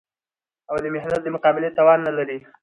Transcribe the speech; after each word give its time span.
او 0.69 0.75
د 0.83 0.85
محنت 0.95 1.21
د 1.23 1.27
مقابلې 1.35 1.69
توان 1.77 1.99
نه 2.07 2.11
لري 2.17 2.37